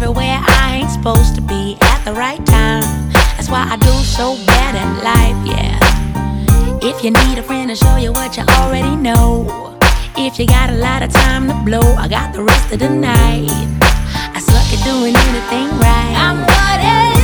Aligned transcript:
everywhere 0.00 0.38
I 0.40 0.76
ain't 0.76 0.90
supposed 0.92 1.34
to 1.34 1.40
be 1.40 1.76
at 1.80 2.04
the 2.04 2.12
right 2.12 2.38
time. 2.46 2.86
That's 3.34 3.50
why 3.50 3.66
I 3.68 3.76
do 3.78 3.90
so 4.06 4.36
bad 4.46 4.76
at 4.78 4.90
life, 5.02 5.38
yeah. 5.44 5.74
If 6.80 7.02
you 7.02 7.10
need 7.10 7.36
a 7.36 7.42
friend 7.42 7.68
to 7.68 7.74
show 7.74 7.96
you 7.96 8.12
what 8.12 8.36
you 8.36 8.44
already 8.44 8.94
know, 8.94 9.76
if 10.16 10.38
you 10.38 10.46
got 10.46 10.70
a 10.70 10.74
lot 10.74 11.02
of 11.02 11.10
time 11.10 11.48
to 11.48 11.54
blow, 11.64 11.96
I 11.96 12.06
got 12.06 12.32
the 12.32 12.44
rest 12.44 12.72
of 12.72 12.78
the 12.78 12.90
night. 12.90 13.50
I 14.36 14.38
suck 14.38 14.68
at 14.70 14.84
doing 14.84 15.16
anything 15.16 15.68
right. 15.82 16.14
I'm 16.14 16.38
what 16.46 17.17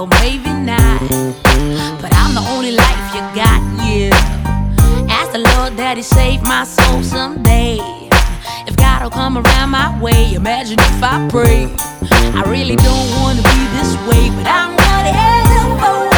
were 0.00 0.06
maybe 0.20 0.52
not. 0.52 1.00
But 2.00 2.14
I'm 2.14 2.34
the 2.34 2.44
only 2.50 2.72
life 2.72 3.14
you 3.14 3.20
got, 3.34 3.60
yeah. 3.82 4.14
Ask 5.08 5.32
the 5.32 5.38
Lord 5.38 5.76
that 5.76 5.96
He 5.96 6.02
saved 6.02 6.44
my 6.44 6.64
soul 6.64 7.02
someday. 7.02 7.78
If 8.66 8.76
God'll 8.76 9.10
come 9.10 9.38
around 9.38 9.70
my 9.70 9.98
way, 10.00 10.34
imagine 10.34 10.78
if 10.78 11.02
I 11.02 11.26
pray. 11.28 11.74
I 12.34 12.42
really 12.46 12.76
don't 12.76 13.10
wanna 13.20 13.42
be 13.42 13.60
this 13.76 13.92
way, 14.08 14.30
but 14.36 14.46
I'm 14.46 14.76
ready 14.76 16.12
for. 16.12 16.17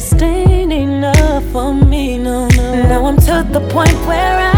just 0.00 0.22
ain't 0.22 0.72
enough 0.72 1.44
for 1.52 1.74
me, 1.74 2.16
no, 2.16 2.48
no. 2.48 2.82
Now 2.88 3.04
I'm 3.04 3.16
to 3.18 3.46
the 3.52 3.60
point 3.68 3.92
where 4.06 4.38
I 4.38 4.49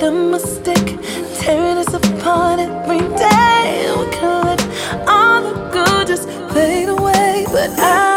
the 0.00 0.10
mistake, 0.12 0.98
tearing 1.40 1.78
us 1.78 1.92
apart 1.94 2.60
every 2.60 3.00
day. 3.16 3.92
We 3.98 4.06
could 4.16 4.44
let 4.44 5.08
all 5.08 5.42
the 5.42 5.54
good 5.72 6.08
just 6.08 6.28
fade 6.52 6.88
away, 6.88 7.46
but 7.52 7.70
I. 7.78 8.09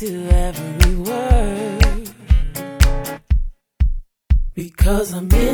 to 0.00 0.28
every 0.30 0.94
word. 0.94 2.08
Because 4.54 5.12
I'm 5.12 5.24
interested. 5.24 5.49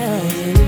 Else? 0.00 0.59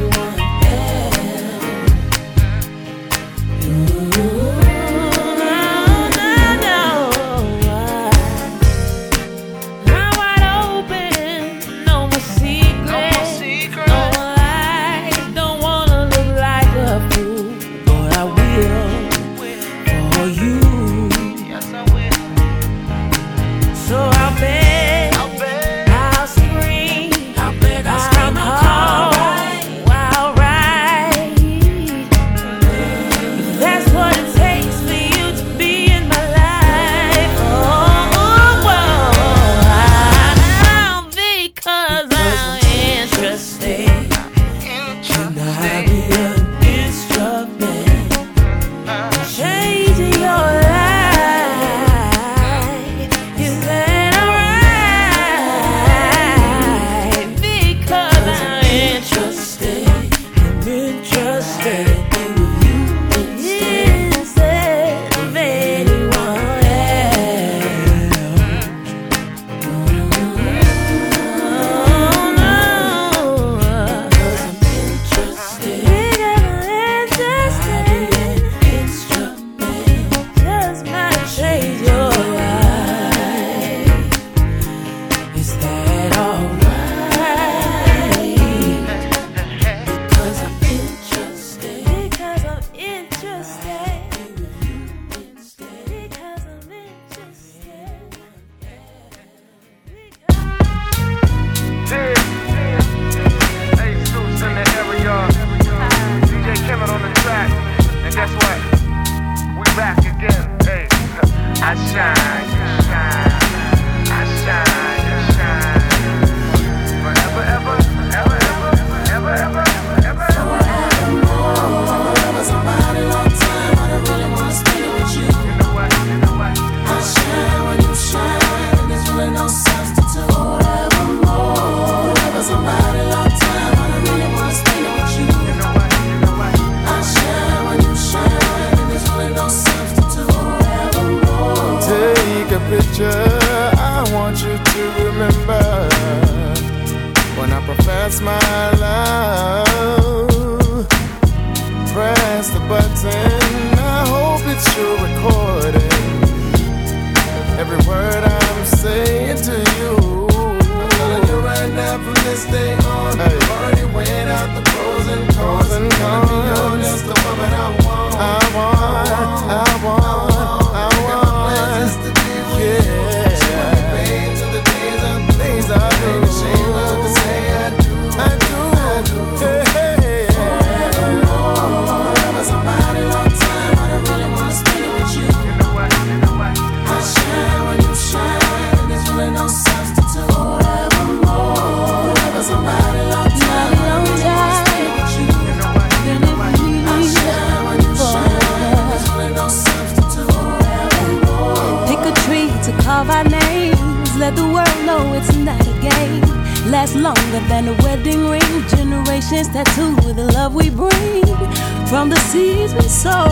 Sow 213.13 213.29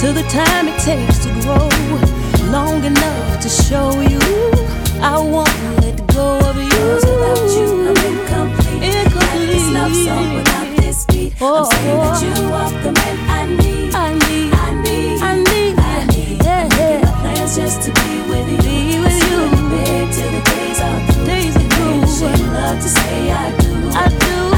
to 0.00 0.12
the 0.12 0.24
time 0.28 0.68
it 0.68 0.78
takes 0.80 1.18
to 1.24 1.30
grow. 1.42 1.68
Long 2.56 2.84
enough 2.84 3.40
to 3.40 3.48
show 3.48 3.88
you 4.12 4.20
I 5.00 5.18
won't 5.18 5.56
let 5.82 5.96
go 6.14 6.38
of 6.50 6.56
you. 6.56 6.82
Cause 6.86 7.04
without 7.10 7.48
you, 7.58 7.68
I'm 7.88 8.00
incomplete. 8.10 8.82
Incomplete. 8.92 9.48
This 9.52 9.66
love 9.76 9.94
song 10.06 10.34
without 10.34 10.68
this 10.76 11.04
beat. 11.06 11.32
Oh, 11.40 11.58
I'm 11.58 11.64
saying 11.72 11.98
oh. 11.98 12.04
that 12.04 12.22
you 12.22 12.36
are 12.60 12.72
the 12.84 12.92
man 12.98 13.16
I 13.38 13.42
need. 13.60 13.94
I 13.94 14.08
need, 14.24 14.50
I 14.54 14.70
need. 14.84 15.22
I 15.22 15.34
need, 15.48 15.74
I 15.78 16.06
need. 16.12 16.44
yeah, 16.44 17.00
my 17.04 17.12
plans 17.20 17.56
just 17.56 17.78
to 17.84 17.90
be 18.00 18.10
with 18.30 18.48
you. 18.52 18.58
Be 18.66 18.78
with 19.04 19.18
you. 19.26 19.38
Bed 19.72 20.04
till 20.14 20.30
the 20.36 20.42
days 20.52 20.78
are 20.86 21.00
through. 21.08 21.26
Days 21.26 21.56
are 21.56 21.68
through. 21.74 22.52
Love 22.52 22.78
to 22.84 22.90
say 22.98 23.30
I 23.32 23.44
do. 23.62 23.72
I 24.02 24.06
do, 24.24 24.51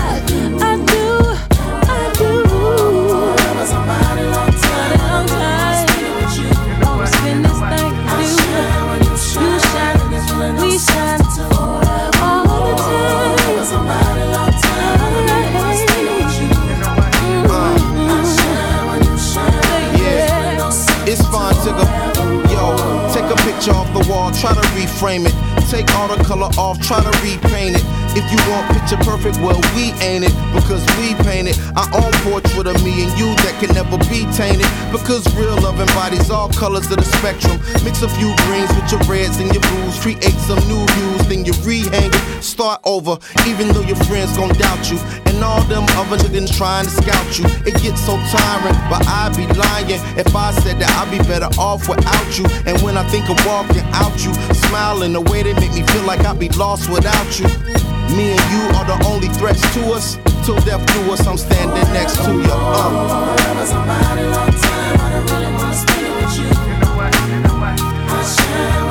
wall, 24.24 24.32
try 24.32 24.54
to 24.54 24.60
reframe 24.68 25.26
it. 25.26 25.34
Take 25.70 25.90
all 25.96 26.08
the 26.08 26.22
color 26.24 26.48
off, 26.58 26.80
try 26.80 27.00
to 27.00 27.10
repaint 27.20 27.76
it. 27.76 28.03
If 28.14 28.22
you 28.30 28.38
want 28.50 28.70
picture 28.70 28.96
perfect, 29.02 29.38
well, 29.42 29.58
we 29.74 29.90
ain't 29.98 30.24
it 30.24 30.34
because 30.54 30.86
we 30.98 31.14
painted 31.26 31.58
our 31.74 31.90
own 31.98 32.12
portrait 32.22 32.66
of 32.66 32.78
me 32.86 33.02
and 33.02 33.10
you 33.18 33.34
that 33.42 33.58
can 33.58 33.74
never 33.74 33.98
be 34.06 34.22
tainted. 34.30 34.70
Because 34.94 35.26
real 35.34 35.58
love 35.58 35.80
embodies 35.80 36.30
all 36.30 36.48
colors 36.50 36.90
of 36.90 36.98
the 36.98 37.08
spectrum. 37.18 37.58
Mix 37.82 38.02
a 38.02 38.08
few 38.14 38.30
greens 38.46 38.70
with 38.70 38.86
your 38.90 39.02
reds 39.10 39.38
and 39.42 39.50
your 39.50 39.62
blues, 39.66 39.98
create 39.98 40.38
some 40.46 40.62
new 40.70 40.86
hues, 40.94 41.26
then 41.26 41.44
you 41.44 41.52
rehang 41.66 42.14
it, 42.14 42.42
start 42.42 42.80
over. 42.84 43.18
Even 43.46 43.68
though 43.74 43.82
your 43.82 43.98
friends 44.06 44.36
gon' 44.38 44.54
doubt 44.54 44.90
you, 44.90 44.98
and 45.34 45.42
all 45.42 45.62
them 45.64 45.84
other 45.98 46.16
niggas 46.16 46.56
trying 46.56 46.84
to 46.84 46.90
scout 46.90 47.38
you. 47.38 47.44
It 47.66 47.74
gets 47.82 48.06
so 48.06 48.14
tiring, 48.30 48.78
but 48.86 49.02
I'd 49.06 49.34
be 49.36 49.46
lying 49.58 49.90
if 50.16 50.34
I 50.34 50.52
said 50.62 50.78
that 50.78 50.90
I'd 50.94 51.10
be 51.10 51.18
better 51.26 51.50
off 51.58 51.88
without 51.88 52.38
you. 52.38 52.46
And 52.66 52.80
when 52.82 52.96
I 52.96 53.02
think 53.08 53.28
of 53.28 53.38
walking 53.44 53.82
out, 53.92 54.14
you 54.22 54.32
smiling 54.70 55.12
the 55.12 55.20
way 55.20 55.42
they 55.42 55.54
make 55.54 55.74
me 55.74 55.82
feel 55.82 56.04
like 56.04 56.20
I'd 56.20 56.38
be 56.38 56.48
lost 56.50 56.90
without 56.90 57.38
you. 57.38 57.46
Me 58.12 58.36
and 58.36 58.44
you 58.52 58.62
are 58.76 58.84
the 58.84 58.98
only 59.06 59.28
threats 59.28 59.62
to 59.74 59.92
us. 59.92 60.18
Till 60.44 60.56
death 60.60 60.84
do 60.92 61.12
us, 61.12 61.26
I'm 61.26 61.38
standing 61.38 61.88
next 61.92 62.16
to 62.24 62.32
you. 62.32 62.44
Uh. 62.44 63.36
Love 63.38 63.62
is 63.62 63.70
a 63.70 63.76
long 63.76 64.52
time. 64.52 65.00
I 65.00 65.10
don't 65.12 65.30
really 65.32 65.52
wanna 65.52 65.74
spend 65.74 66.06
it 66.06 66.14
with 66.14 66.38
you. 66.38 66.48
I 66.50 67.08
shine 67.08 67.60
when 67.60 67.76
you 67.78 68.24
shine, 68.36 68.83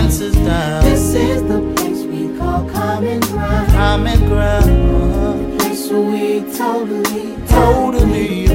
Fences 0.00 0.34
down, 0.36 0.82
This 0.82 1.14
is 1.14 1.42
the 1.42 1.60
place 1.76 2.04
we 2.04 2.34
call 2.38 2.64
common 2.70 3.20
ground. 3.20 3.68
common 3.70 4.18
ground. 4.30 5.60
Place 5.60 5.90
where 5.90 6.00
we 6.00 6.40
totally, 6.56 7.36
Totally 7.46 8.44
agree. 8.44 8.49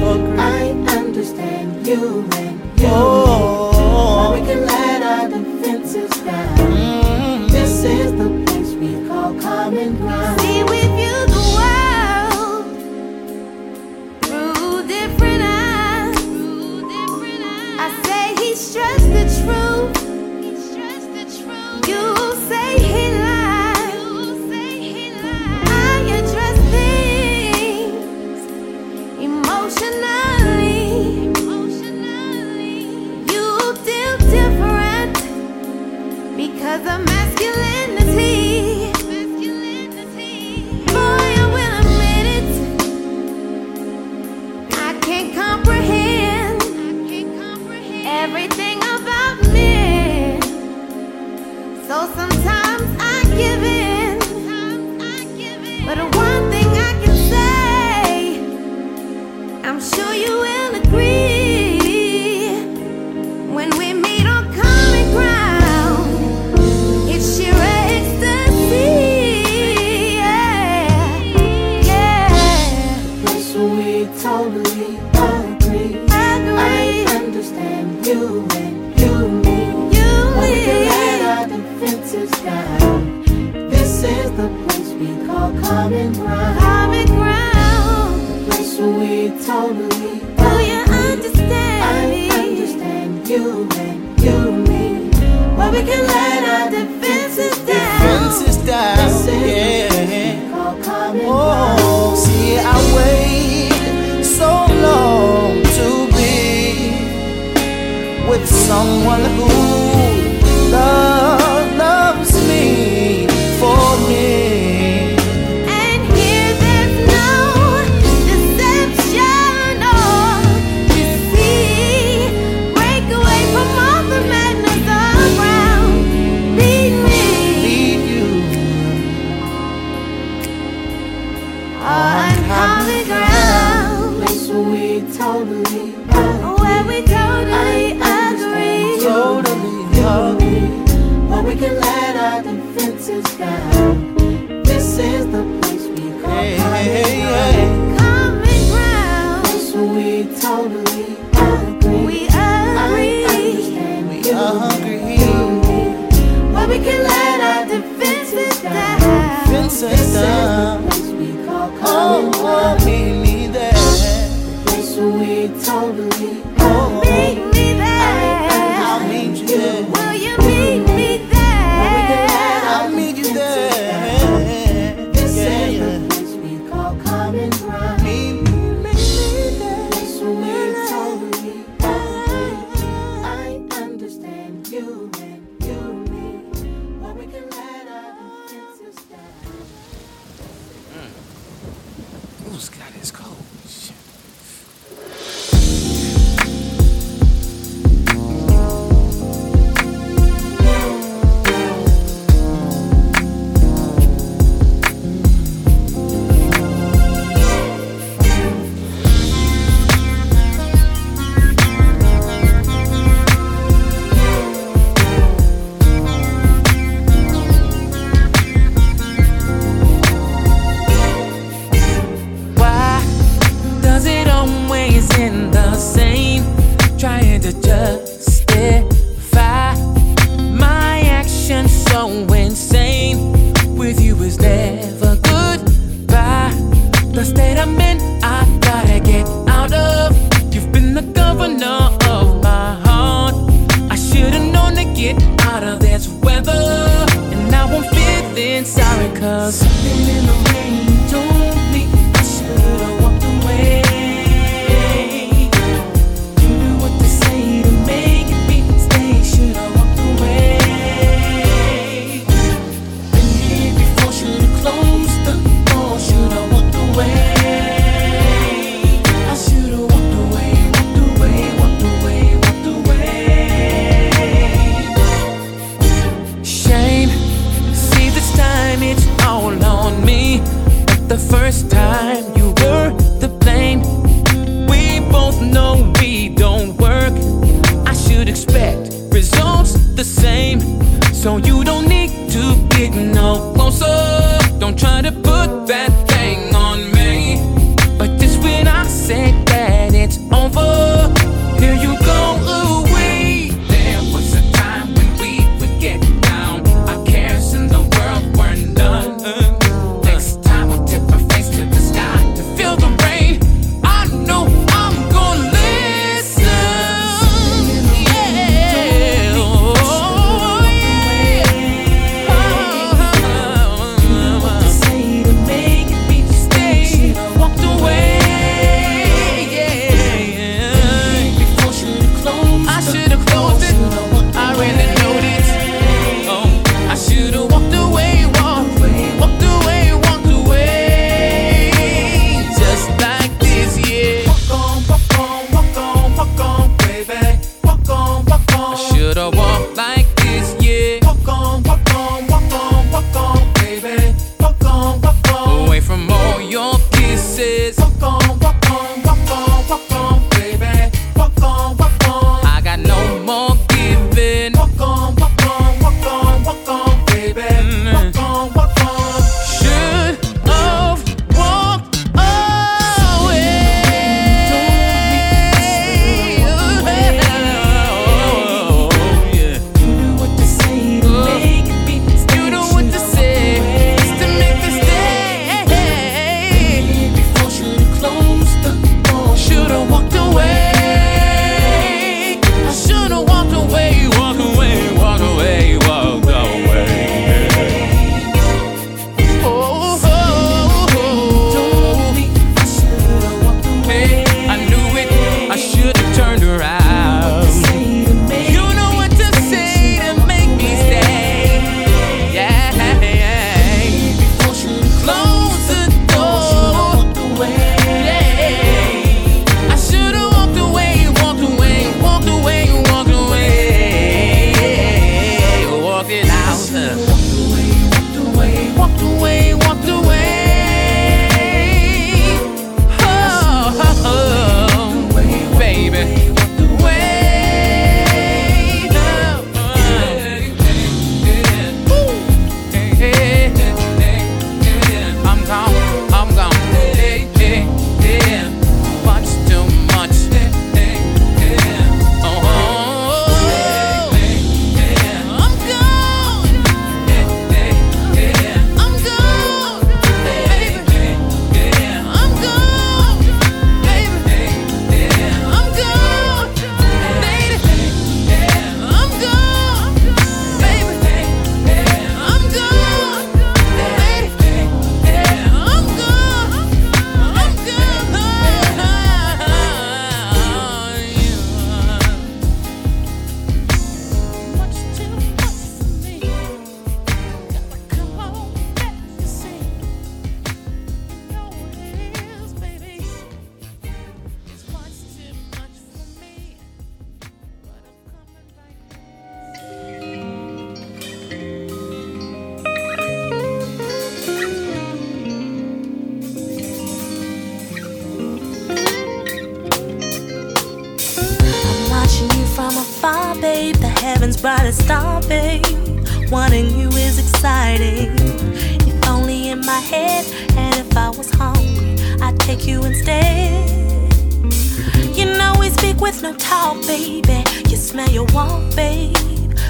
With 526.06 526.22
no 526.22 526.32
talk, 526.34 526.80
baby. 526.86 527.42
You 527.68 527.76
smell 527.76 528.08
your 528.08 528.26
warmth, 528.32 528.76
babe. 528.76 529.16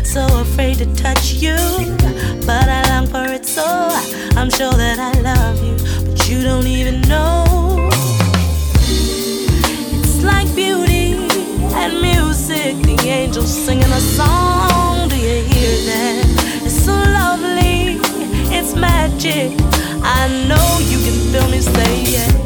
So 0.04 0.20
afraid 0.40 0.76
to 0.78 0.86
touch 0.94 1.32
you, 1.32 1.56
but 2.44 2.68
I 2.68 2.82
long 2.90 3.06
for 3.06 3.24
it 3.32 3.46
so. 3.46 3.64
I'm 4.36 4.50
sure 4.50 4.72
that 4.72 4.98
I 4.98 5.12
love 5.22 5.56
you, 5.64 5.76
but 6.04 6.28
you 6.28 6.42
don't 6.42 6.66
even 6.66 7.00
know. 7.08 7.88
It's 10.02 10.22
like 10.22 10.48
beauty 10.54 11.14
and 11.80 12.02
music, 12.02 12.74
the 12.84 12.98
angels 13.08 13.50
singing 13.64 13.92
a 14.00 14.00
song. 14.18 15.08
Do 15.08 15.16
you 15.16 15.42
hear 15.42 15.74
that? 15.90 16.62
It's 16.66 16.84
so 16.84 16.92
lovely, 16.92 17.98
it's 18.54 18.74
magic. 18.74 19.52
I 20.02 20.28
know 20.48 20.66
you 20.90 20.98
can 21.06 21.16
feel 21.32 21.48
me 21.50 21.60
say 21.60 22.12
yeah. 22.12 22.45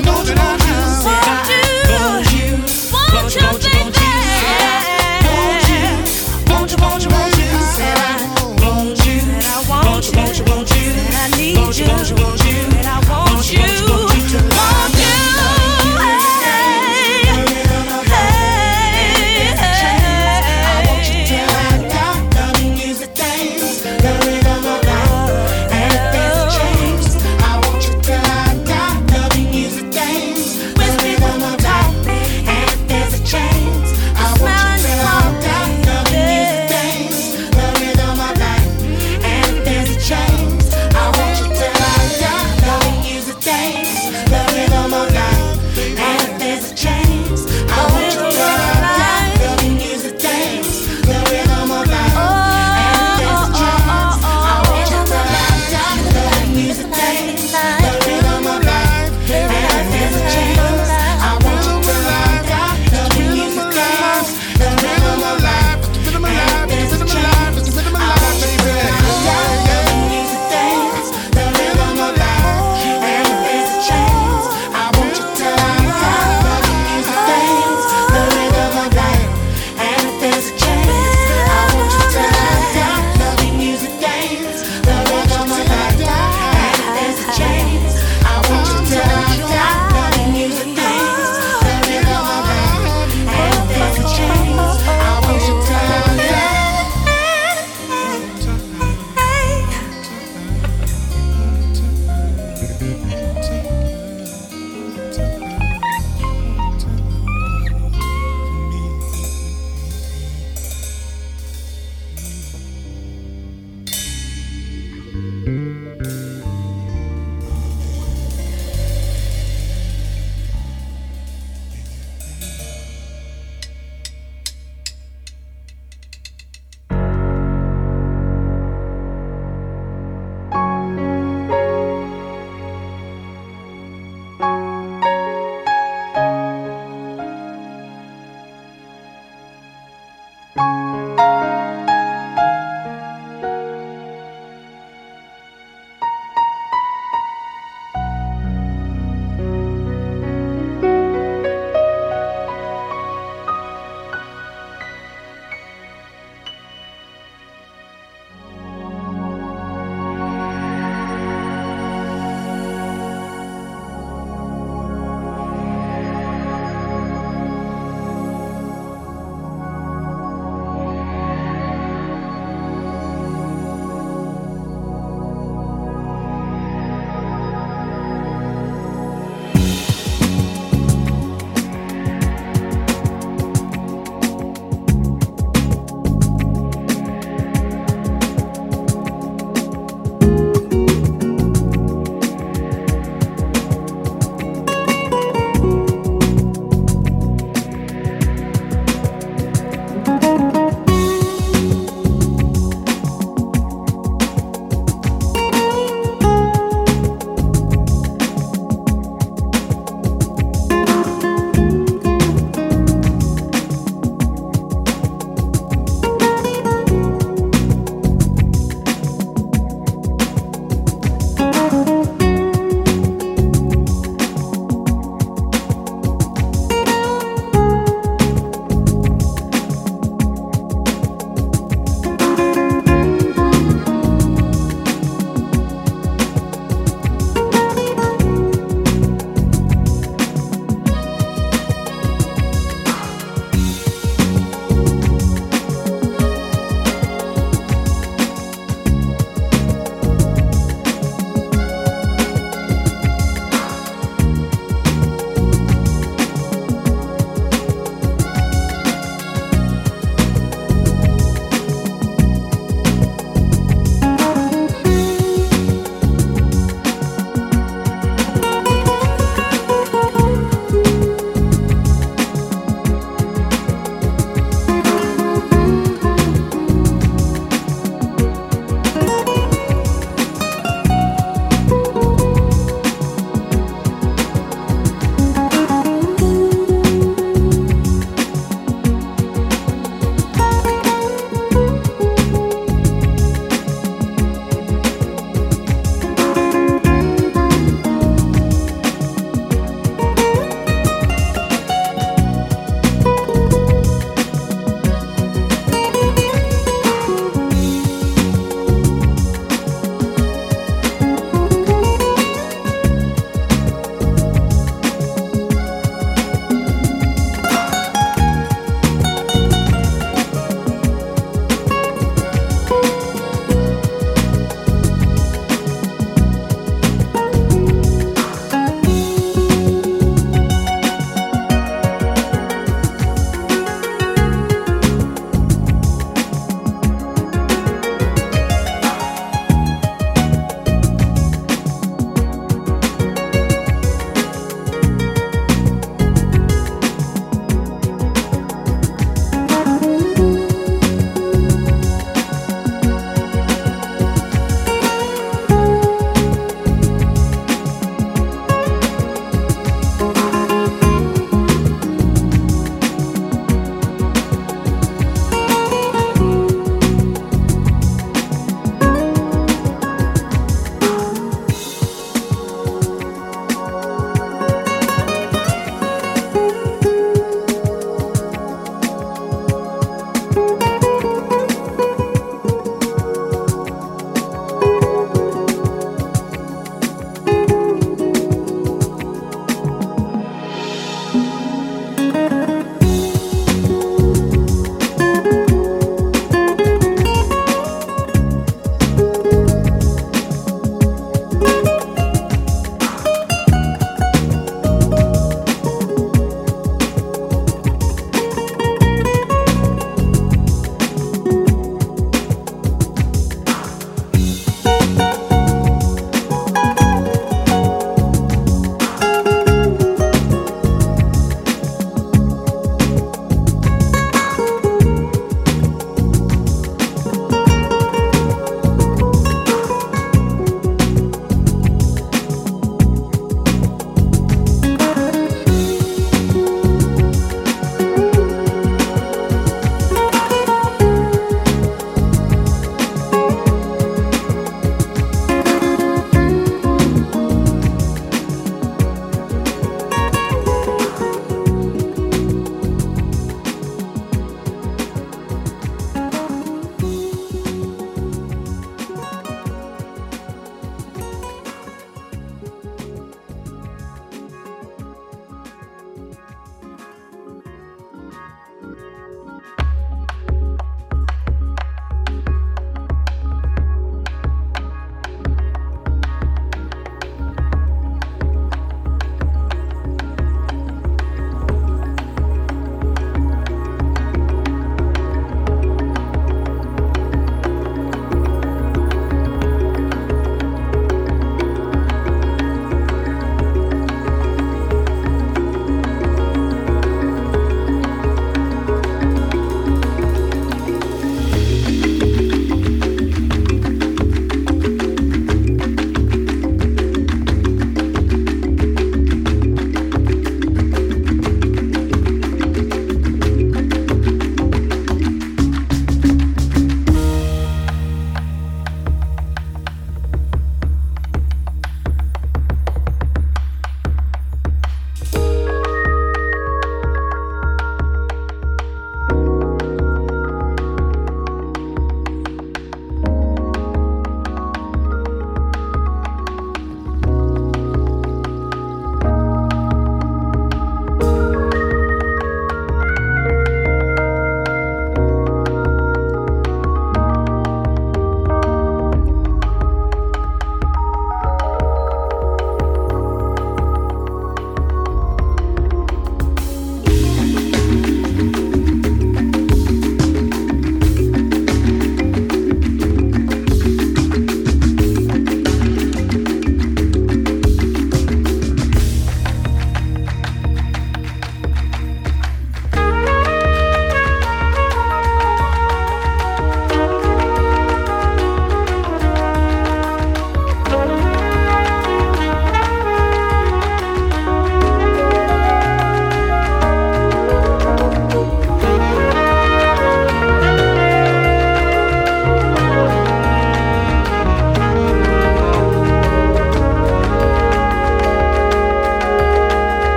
you 0.00 0.06
know 0.06 0.22
that 0.22 0.38
I 0.38 0.59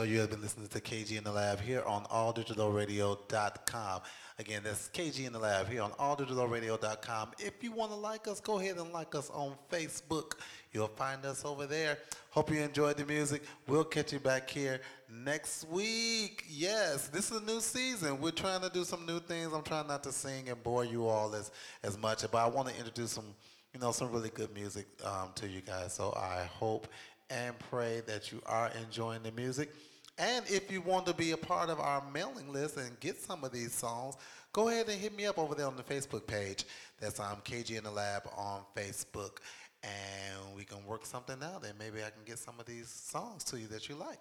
show. 0.00 0.10
You 0.10 0.20
have 0.20 0.30
been 0.30 0.40
listening 0.40 0.68
to 0.68 0.80
KG 0.80 1.18
in 1.18 1.24
the 1.24 1.32
Lab 1.32 1.60
here 1.60 1.82
on 1.82 2.04
alldigitalradio.com. 2.04 4.00
Again, 4.38 4.62
that's 4.64 4.88
KG 4.88 5.26
in 5.26 5.32
the 5.32 5.38
Lab 5.38 5.68
here 5.68 5.82
on 5.82 5.90
alldigitalradio.com. 5.92 7.32
If 7.38 7.62
you 7.62 7.72
want 7.72 7.90
to 7.92 7.96
like 7.96 8.26
us, 8.26 8.40
go 8.40 8.58
ahead 8.58 8.78
and 8.78 8.92
like 8.92 9.14
us 9.14 9.28
on 9.30 9.54
Facebook. 9.70 10.36
You'll 10.72 10.88
find 10.88 11.24
us 11.26 11.44
over 11.44 11.66
there. 11.66 11.98
Hope 12.30 12.50
you 12.50 12.60
enjoyed 12.60 12.96
the 12.96 13.04
music. 13.04 13.42
We'll 13.66 13.84
catch 13.84 14.12
you 14.12 14.20
back 14.20 14.48
here 14.48 14.80
next 15.10 15.68
week. 15.68 16.44
Yes, 16.48 17.08
this 17.08 17.30
is 17.30 17.42
a 17.42 17.44
new 17.44 17.60
season. 17.60 18.20
We're 18.20 18.30
trying 18.30 18.62
to 18.62 18.70
do 18.70 18.84
some 18.84 19.04
new 19.04 19.20
things. 19.20 19.52
I'm 19.52 19.62
trying 19.62 19.88
not 19.88 20.02
to 20.04 20.12
sing 20.12 20.48
and 20.48 20.62
bore 20.62 20.84
you 20.84 21.06
all 21.06 21.34
as, 21.34 21.50
as 21.82 21.98
much, 21.98 22.22
but 22.30 22.38
I 22.38 22.46
want 22.46 22.68
to 22.68 22.78
introduce 22.78 23.10
some, 23.10 23.34
you 23.74 23.80
know, 23.80 23.92
some 23.92 24.10
really 24.10 24.30
good 24.30 24.54
music 24.54 24.86
um, 25.04 25.30
to 25.34 25.48
you 25.48 25.60
guys. 25.60 25.92
So 25.92 26.14
I 26.16 26.44
hope 26.44 26.86
and 27.30 27.56
pray 27.70 28.02
that 28.06 28.32
you 28.32 28.42
are 28.46 28.70
enjoying 28.82 29.22
the 29.22 29.32
music. 29.32 29.72
And 30.20 30.44
if 30.50 30.70
you 30.70 30.82
want 30.82 31.06
to 31.06 31.14
be 31.14 31.30
a 31.30 31.36
part 31.36 31.70
of 31.70 31.80
our 31.80 32.04
mailing 32.12 32.52
list 32.52 32.76
and 32.76 33.00
get 33.00 33.18
some 33.18 33.42
of 33.42 33.52
these 33.52 33.72
songs, 33.72 34.16
go 34.52 34.68
ahead 34.68 34.86
and 34.90 35.00
hit 35.00 35.16
me 35.16 35.24
up 35.24 35.38
over 35.38 35.54
there 35.54 35.66
on 35.66 35.76
the 35.76 35.82
Facebook 35.82 36.26
page. 36.26 36.66
That's 37.00 37.18
um, 37.18 37.38
KG 37.42 37.78
in 37.78 37.84
the 37.84 37.90
Lab 37.90 38.24
on 38.36 38.60
Facebook. 38.76 39.38
And 39.82 40.54
we 40.54 40.64
can 40.64 40.84
work 40.84 41.06
something 41.06 41.38
out 41.42 41.64
and 41.64 41.72
maybe 41.78 42.00
I 42.00 42.10
can 42.10 42.22
get 42.26 42.38
some 42.38 42.60
of 42.60 42.66
these 42.66 42.90
songs 42.90 43.44
to 43.44 43.58
you 43.58 43.66
that 43.68 43.88
you 43.88 43.94
like. 43.94 44.18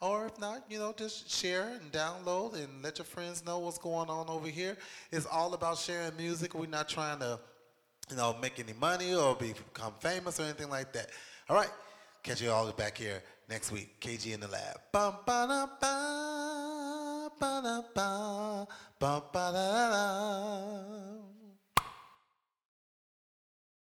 Or 0.00 0.24
if 0.24 0.40
not, 0.40 0.64
you 0.70 0.78
know, 0.78 0.94
just 0.96 1.30
share 1.30 1.68
and 1.68 1.92
download 1.92 2.54
and 2.54 2.82
let 2.82 2.96
your 2.96 3.04
friends 3.04 3.44
know 3.44 3.58
what's 3.58 3.76
going 3.76 4.08
on 4.08 4.30
over 4.30 4.48
here. 4.48 4.78
It's 5.12 5.26
all 5.26 5.52
about 5.52 5.76
sharing 5.76 6.16
music. 6.16 6.54
We're 6.54 6.68
not 6.68 6.88
trying 6.88 7.18
to, 7.18 7.38
you 8.08 8.16
know, 8.16 8.34
make 8.40 8.58
any 8.60 8.72
money 8.72 9.14
or 9.14 9.34
become 9.34 9.92
famous 10.00 10.40
or 10.40 10.44
anything 10.44 10.70
like 10.70 10.94
that. 10.94 11.10
All 11.50 11.56
right. 11.56 11.70
Catch 12.22 12.40
you 12.40 12.50
all 12.50 12.72
back 12.72 12.96
here 12.96 13.22
next 13.48 13.72
week. 13.72 14.00
KG 14.00 14.34
in 14.34 14.40
the 14.40 14.48
lab. 14.48 14.80
Bum, 14.92 15.14
ba, 15.26 15.46
da, 15.48 15.66
ba, 15.80 17.30
ba, 17.38 17.60
da, 17.62 17.82
ba, 17.94 18.66
ba, 18.98 19.22
ba, 19.32 19.52
da, 19.52 19.90
da. 19.90 21.23